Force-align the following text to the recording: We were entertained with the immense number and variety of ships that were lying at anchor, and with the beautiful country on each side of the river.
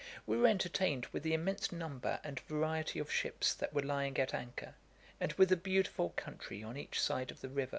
We 0.25 0.35
were 0.35 0.47
entertained 0.47 1.05
with 1.11 1.21
the 1.21 1.35
immense 1.35 1.71
number 1.71 2.19
and 2.23 2.39
variety 2.39 2.97
of 2.97 3.11
ships 3.11 3.53
that 3.53 3.71
were 3.71 3.83
lying 3.83 4.17
at 4.17 4.33
anchor, 4.33 4.73
and 5.19 5.31
with 5.33 5.49
the 5.49 5.55
beautiful 5.55 6.09
country 6.17 6.63
on 6.63 6.75
each 6.75 6.99
side 6.99 7.29
of 7.29 7.41
the 7.41 7.49
river. 7.49 7.69